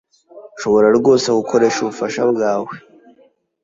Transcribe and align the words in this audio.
Nshobora 0.55 0.87
rwose 0.99 1.27
gukoresha 1.37 1.77
ubufasha 1.81 2.21
bwawe. 2.31 2.73